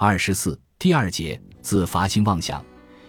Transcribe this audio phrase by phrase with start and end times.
[0.00, 2.64] 二十四第二节自伐心妄想。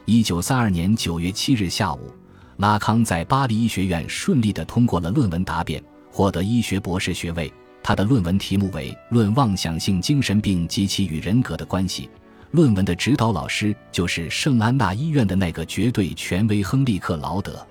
[0.05, 2.11] 一九三二年九月七日下午，
[2.57, 7.53] 拉康在巴黎医学院顺利地通过了论文答辩，获得医学博士学位。
[7.83, 12.05] 他的论文题目为《论妄想性精神病及其与人格的关系》。
[12.49, 17.63] 论文的指导老师就是圣安娜医院的那个绝对权威亨利克劳德。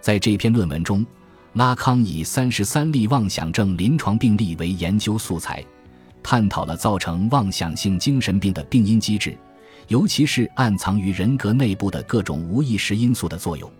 [0.00, 1.04] 在这篇论文中，
[1.54, 5.64] 拉康以三十三例妄想症临床病例为研究素材，
[6.22, 9.36] 探讨了造成妄想性精神病的病因机制，
[9.88, 13.70] 尤其是暗藏于人格内部的各种无意识因素的作用。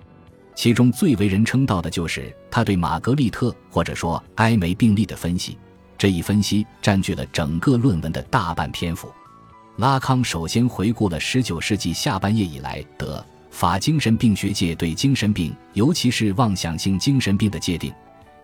[0.55, 5.57] 其中最为人称道的就是他对玛格丽特或者说埃梅病例的分析。
[5.97, 9.11] 这一分析占据了整个论文的大半篇幅。
[9.77, 17.93] 拉康首先回顾了19世纪下半叶以来德法精神病学界对精神病，尤其是妄想性精神病的界定，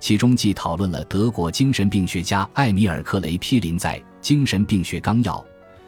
[0.00, 5.34] 其中既讨论了德国精神病学家艾米尔·克雷皮林在《精神病学纲要》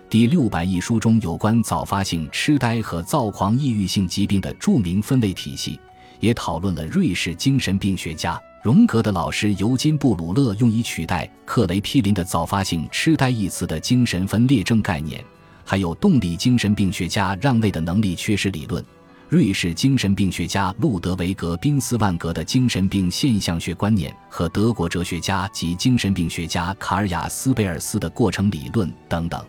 [0.08, 5.78] 第六版一书中有关早发性痴呆和躁狂抑郁性疾病的著名分类体系，
[6.18, 8.40] 也讨论了瑞士精神病学家。
[8.62, 15.24] 荣格的老师尤金·布鲁勒用以取代克雷皮林的早发性痴呆一词的精神分裂症概念，
[15.64, 18.84] 还有动力精神病学家让位的能力缺失理论，
[19.30, 29.40] 瑞士精神病学家路德维格·宾斯万格的精神病现象学观念和德国哲学家及精神病学家卡尔雅斯贝尔斯的过程理论等等。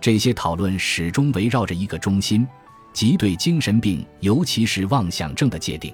[0.00, 2.46] 这些讨论始终围绕着一个中心，
[2.92, 5.92] 即对精神病，尤其是妄想症的界定。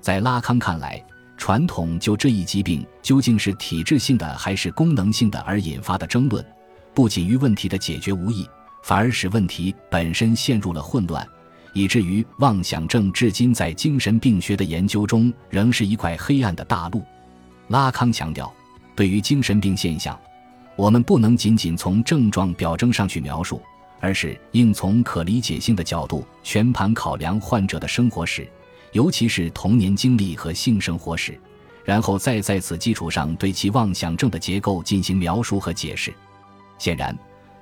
[0.00, 0.98] 在拉康看来，
[1.36, 6.42] 传统就这一疾病究竟是体质性的还是功能性的而引发的争论，
[6.94, 8.48] 不仅于问题的解决无益，
[8.82, 11.28] 反而使问题本身陷入了混乱，
[11.76, 17.02] 以至于妄想症至今在精神病学的研究中仍是一块黑暗的大陆。
[17.68, 18.50] 拉康强调，
[18.94, 20.18] 对于精神病现象，
[20.74, 23.60] 我们不能仅仅从症状表征上去描述，
[24.00, 28.48] 而是应从可理解性的角度全盘考量患者的生活史。
[28.92, 31.38] 尤其是童年经历和性生活史，
[31.84, 36.10] 然后再在此基础上对其妄想症的结构进行描述和解释。
[36.78, 37.14] 显然，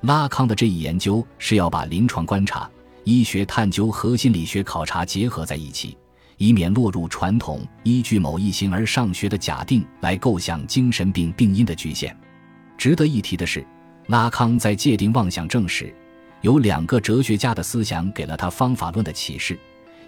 [0.02, 2.70] 拉康的这一研究是要把临床观察、
[3.04, 5.97] 医学探究和心理学考察结合在一起，
[6.38, 12.16] 以免落入传统依据某一形而上学的假定来构想精神病病因的局限。
[12.78, 13.64] 值得一提的是，
[14.06, 15.94] 拉康在界定妄想症时，
[16.41, 19.59] 有两个哲学家的思想给了他方法论的启示。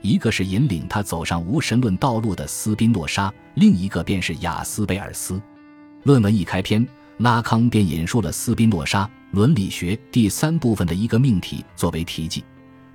[0.03, 5.41] 一个是引领他走上无神论道路的斯宾诺莎，另一个便是雅斯贝尔斯。
[6.03, 6.87] 论文一开篇，
[7.19, 12.45] 拉康便引述了斯宾诺莎《伦理学》第三部分的一个命题作为题记：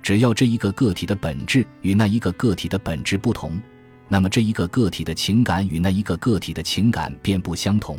[0.02, 3.60] 只要这一个个体的本质与那一个个体的本质不同，
[4.08, 7.96] 那么这一个个体的情感与那一个个体的情感便不相同。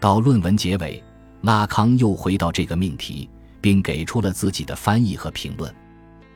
[0.00, 1.02] 到论文结尾，
[1.42, 3.28] 拉康又回到这个命题，
[3.60, 5.72] 并给出了自己的翻译和评论，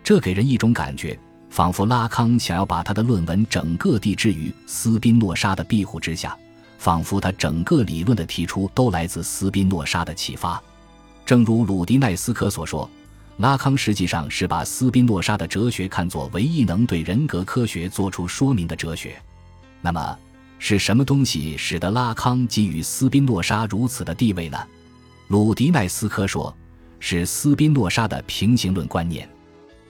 [0.05, 1.19] 这给人一种感觉。
[1.49, 6.39] 仿佛拉康想要把他的论文整个地置于斯宾诺莎的庇护之下，
[6.79, 10.63] 仿佛他整个理论的提出都来自斯宾诺莎的启发。
[11.27, 12.89] 正如鲁迪奈斯科所说，
[13.41, 19.17] 拉康实际上是把斯宾诺莎的哲学看作唯一能对人格科学做出说明的哲学。
[19.81, 20.19] 那么，
[20.59, 24.59] 是什么东西使得拉康给予斯宾诺莎如此的地位呢？
[25.29, 26.55] 鲁迪奈斯科说，
[26.99, 29.27] 是斯宾诺莎的平行论观念。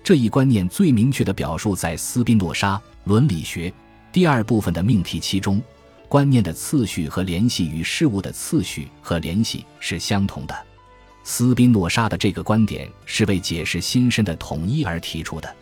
[0.05, 3.69] 这一观念最明确的表述在斯宾诺莎《伦理学》
[4.12, 5.61] 第二部分的命题其中，
[6.09, 10.55] 观念的次序和联系与事物的次序和联系是相同的。
[11.22, 15.54] 斯宾诺莎的这个观点是为解释心身的统一而提出的。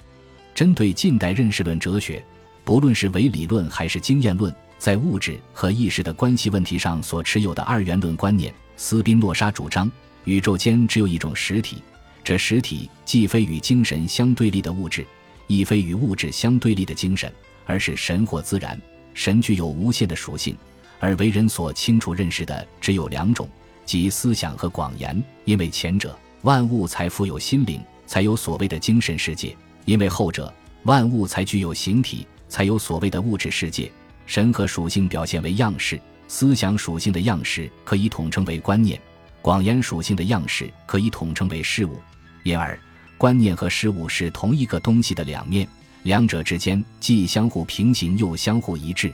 [0.55, 2.25] 针对近代认识论哲学，
[2.65, 9.91] 不论是唯理论还是经验论，在物质和意识的关系问题上所持有的二元论观念，斯宾诺莎主张
[10.25, 11.83] 宇宙间只有一种实体。
[12.25, 15.07] 这实体既非与精神相对立的物质，
[15.47, 17.33] 亦非与物质相对立的精神，
[17.65, 18.81] 而是神或自然。
[19.15, 20.57] 神具有无限的属性，
[21.01, 23.49] 而为人所清楚认识的只有两种，
[23.89, 25.25] 即思想和广言。
[25.47, 29.57] 因为前者，万物才富有心灵，才有所谓的精神世界；
[29.87, 30.53] 因为后者，
[30.83, 33.91] 万物才具有形体，才有所谓的物质世界。
[34.27, 35.99] 神和属性表现为样式，
[36.29, 39.01] 思想属性的样式可以统称为观念，
[39.41, 41.99] 广言属性的样式可以统称为事物。
[42.43, 42.79] 因而，
[43.17, 45.67] 观念和事物是同一个东西的两面，
[46.03, 49.11] 两者之间既相互平行又相互一致。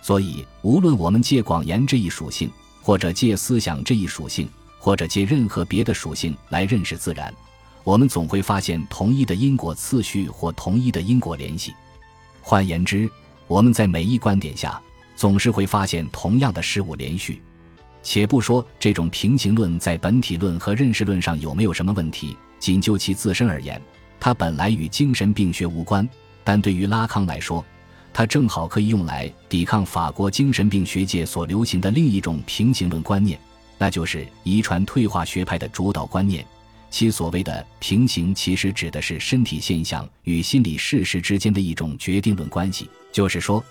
[0.00, 2.48] 所以，无论我们借广言这一属性，
[2.84, 4.46] 或者借思想这一属性，
[4.78, 7.32] 或者借任何别的属性来认识自然，
[7.82, 11.72] 我们总会发现同一的因果次序或同一的因果联系。
[12.42, 13.08] 换言之，
[13.46, 14.78] 我们在每一观点下
[15.16, 17.40] 总是会发现同样的事物连续。
[18.02, 22.36] 且不说这种平行论在本体论和认识论上有没有什么问题。
[22.58, 23.80] 仅就其自身而言，
[24.20, 26.06] 它本来与精神病学无关，
[26.42, 27.64] 但对于拉康来说，
[28.16, 33.36] 它正好可以用来抵抗法国精神病学界所流行的另一种平行论观念，
[33.76, 36.46] 那就是遗传退化学派的主导观念。
[36.90, 43.62] 其所谓的平行，其实指的是身体现象与心理事实之间的一种决定论关系，就是说，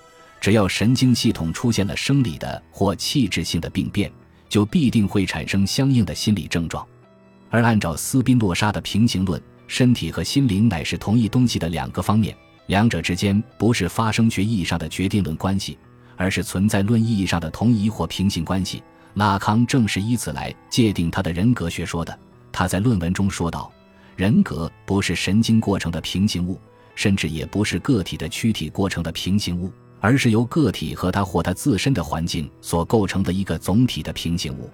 [0.41, 4.11] 只要神经系统出现了生理的或器质性的病变，
[4.49, 6.85] 就必定会产生相应的心理症状。
[7.49, 12.35] 而按照斯宾诺莎的平行论，身体和心灵乃是同一东西的两个方面，
[12.67, 15.77] 两者之间不是发生学意义上的决定论关系，
[16.15, 18.81] 而是存在论意义上的同一或平行关系。
[19.15, 22.17] 拉康正是以此来界定他的人格学说的。
[22.51, 23.71] 他在论文中说道
[24.15, 26.59] ：“人格不是神经过程的平行物，
[26.95, 34.69] 甚至也不是个体的躯体过程的平行物，而是由个体和他或他自身的环境所构成的一个总体的平行物。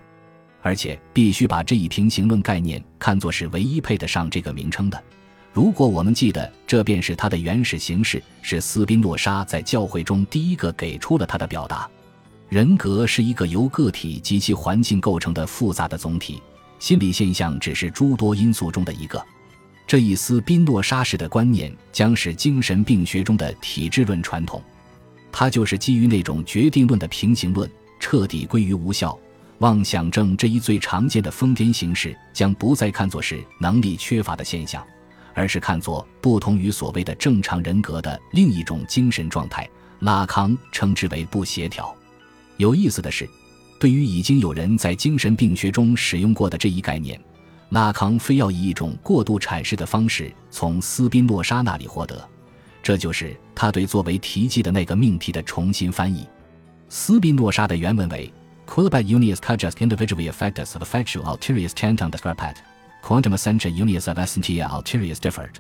[0.62, 5.04] 而且必须把这一平行论概念看作是唯一配得上这个名称的。
[5.60, 11.86] 如果我们记得，这便是它的原始形式，是斯宾诺莎在教会中第一个给出了他的表达。
[12.48, 16.42] 人格是一个由个体及其环境构成的复杂的总体。”
[16.80, 19.22] 心理现象只是诸多因素中的一个，
[19.86, 24.64] 这一斯宾诺莎式的观念将使精神病学中的体质论传统，
[25.30, 27.70] 它就是基于那种决定论的平行论，
[28.00, 29.20] 彻底归于无效。
[29.58, 34.82] 妄想症这一最常见的疯癫形式将不再看作是能力缺乏的现象，
[35.34, 39.70] 而是看作不同于所谓的正常人格的另一种精神状态。
[40.00, 41.94] 拉康称之为不协调。
[42.58, 43.30] 有意思的是。
[43.80, 47.18] 对于已经有人在精神病学中使用过的这一概念，
[47.70, 52.22] 拉康非要以一种过度阐释的方式从斯宾诺莎那里获得，
[52.84, 56.28] 这就是他对作为题记的那个命题的重新翻译。
[56.90, 58.30] 斯宾诺莎的原文为
[58.68, 62.56] ：Quod unius cujus individually affectus of factual ulterius tantum discrepat,
[63.04, 65.56] quantum essentia unius of essentia ulterius differed。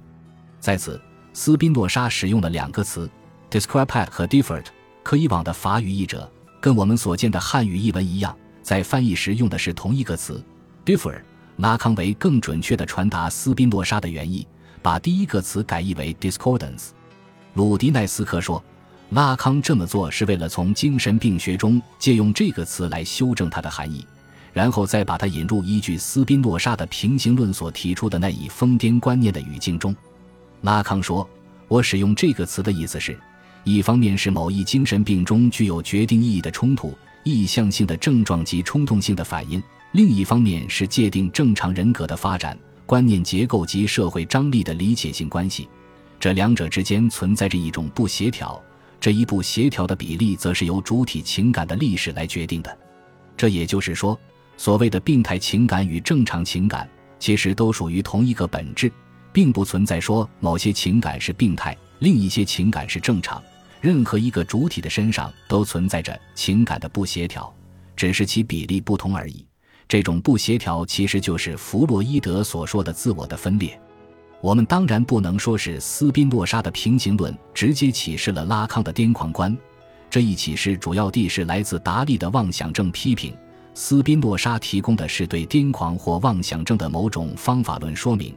[0.60, 1.02] 在此，
[1.34, 3.10] 斯宾诺莎使用了两个词
[3.50, 4.66] ：discrepat 和 differed，
[5.04, 6.30] 可以往的法语译者。
[6.62, 10.44] 跟我们所见的汉语译文一样，在翻译时用的是同一个词
[10.86, 11.22] “differ”。
[11.58, 14.48] 拉康为更准确地传达斯宾诺莎的原意，
[14.82, 16.90] 把第一个词改译为 “discordance”。
[17.54, 18.64] 鲁迪奈斯科说，
[19.10, 24.06] 拉康这么做是为了从精神病学中借用这个词来修正它的含义，
[24.54, 29.96] 然后再把它引入依据斯宾诺莎的平行论所提出的那一疯癫观念的语境中。
[30.62, 31.28] 拉康说
[31.68, 33.18] ：“我使用这个词的意思是。”
[33.66, 39.62] 一方面是某一精神病中具有决定意义的冲突、意向性的症状及冲动性的反应；
[39.92, 45.68] 另一方面是界定正常人格的发展、观念结构及社会张力的理解性关系。
[46.20, 48.60] 这两者之间存在着一种不协调，
[49.00, 52.76] 这一不协调的比例则是由主体情感的历史来决定的。
[53.36, 54.18] 这也就是说，
[54.60, 56.86] 所谓的病态情感与正常情感
[57.18, 58.92] 其实都属于同一个本质，
[59.32, 61.74] 并不存在说某些情感是病态。
[62.00, 63.42] 另一些情感是正常，
[63.80, 67.54] 任何一个主体的身上都存在着情感的不协调，
[67.96, 69.46] 只是其比例不同而已。
[69.88, 73.80] 这种不协调其实就是弗洛伊德所说的自我的分裂。
[74.42, 79.58] 我们当然不能说是斯宾诺莎的平行论直接启示了拉康的癫狂观，
[80.10, 83.34] 这一启示主要地是来自达利的妄想症批评。
[83.82, 88.36] 斯宾诺莎提供的是对癫狂或妄想症的某种方法论说明。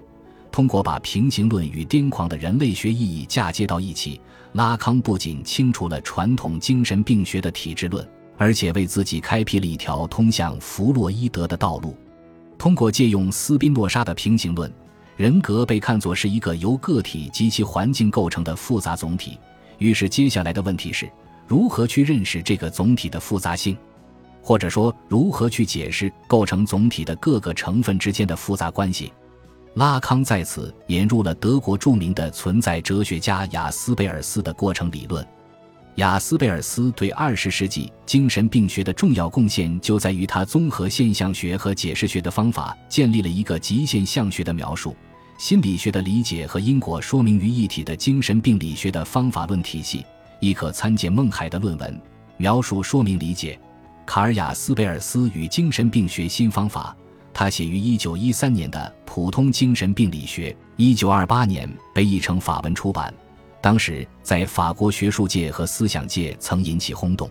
[0.53, 4.21] 通过把平行论与癫狂的人类学意义嫁接到一起，
[4.53, 8.09] 拉康不仅清除了传统精神病学的体质论，
[8.39, 11.97] 而且为自己开辟了一条通向弗洛伊德的道路。
[12.57, 14.73] 通过借用斯宾诺莎的平行论，
[15.17, 19.37] 人格被看作是一个由个体及其环境构成的复杂总体。
[19.79, 21.11] 于是，接下来的问题是：
[21.49, 23.77] 如何去认识这个总体的复杂性，
[24.43, 29.13] 或者说，如何去解释构成总体的各个成分之间的复杂关系？
[29.75, 35.27] 拉康在此引入了德国著名的存在哲学家雅斯贝尔斯的过程理论。
[35.97, 44.97] 雅斯贝尔斯对二十世纪精神病学的重要贡献就在于他综合现象学和解释学的方法，建立了一个极限象学的描述、
[45.39, 50.05] 心理学的理解和因果说明于一体的精神病理学的方法论体系。
[50.41, 51.95] 亦可参见孟海的论文
[52.37, 53.59] 《描述说明理解：
[54.05, 56.95] 卡尔雅斯贝尔斯与精神病学新方法》。
[57.35, 63.13] 他写于一九一三年的《普通精神病理学》，一九二八年被译成法文出版。
[63.61, 67.31] 当时在法国学术界和思想界曾引起轰动。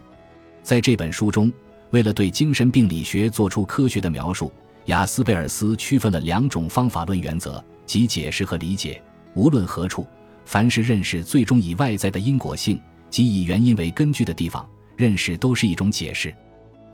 [0.63, 1.51] 在这本书中，
[1.91, 4.51] 为了对精神病理学做出科学的描述，
[4.85, 8.99] 雅斯贝尔斯区分了两种方法论原则，即解释和理解。
[9.35, 10.07] 无论何处，
[10.45, 16.33] 凡是认识最终以外在的因果性及以原因为根据的地方，认识都是一种解释。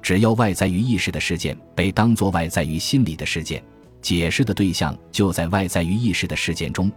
[0.07, 3.61] 只要外在于意识的事件被当作外在于心理的事件，
[4.01, 6.89] 解释的对象就在外在于意识的事件中，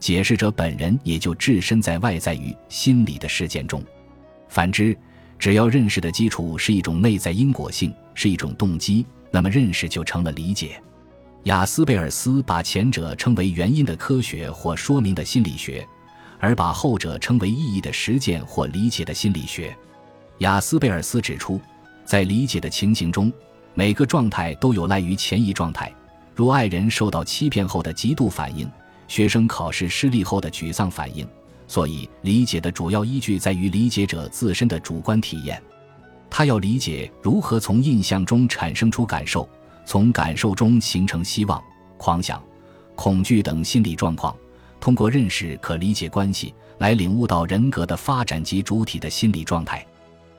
[0.00, 3.84] 解释者本人也就置身在外在于心理的事件中。
[4.48, 4.96] 反之，
[5.38, 10.80] 只要认识的基础是一种内在因果性，是一种动机，那么认识就成了理解。
[11.42, 15.86] 雅斯贝尔斯把前者称为原因的科学或说明的心理学，
[16.40, 19.76] 而把后者称为意义的实践或理解的心理学。
[20.38, 21.60] 雅斯贝尔斯指出，
[22.04, 23.32] 在理解的情形中，
[23.74, 25.92] 每个状态都有赖于前一状态，
[26.34, 28.70] 如爱人受到欺骗后的极度反应，
[29.08, 31.26] 学生考试失利后的沮丧反应。
[31.66, 35.60] 所以，理解的主要依据在于理解者自身的主观体验。
[36.28, 39.48] 他要理解如何从印象中产生出感受，
[39.86, 41.62] 从感受中形成希望、
[41.96, 42.42] 狂想、
[42.94, 44.36] 恐惧等心理状况，
[44.78, 49.86] 通过认识可理解关系来领悟到人格的发展及主体的心理状态。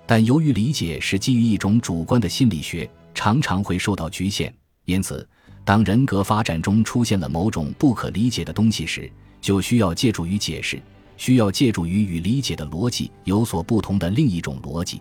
[0.08, 4.54] 但由于理解是基于一种主观的心理学，常常会受到局限。
[4.86, 5.28] 因此，
[5.64, 10.82] 当人格发展中出现了某种不可理解的东西时，就需要借助于解释。
[11.18, 15.00] 需要借助于与理解的逻辑有所不同的另一种逻辑，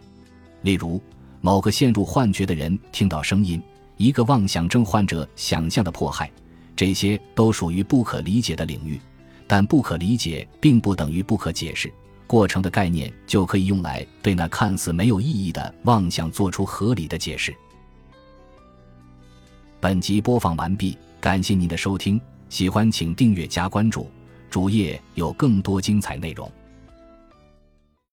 [0.63, 1.03] 例如，
[1.41, 3.61] 某个陷入幻觉的人听到声音，
[3.97, 6.31] 一个妄想症患者想象的迫害，
[6.77, 9.01] 这些都属于不可理解的领域。
[9.49, 11.93] 但不可理解并不等于不可解释，
[12.27, 17.55] 过程的概念就可以用来对那看似没有意义的妄想做出合理的解释。
[19.81, 24.11] 本集播放完毕，感谢您的收听，喜欢请订阅加关注。
[24.51, 26.51] 主页有更多精彩内容。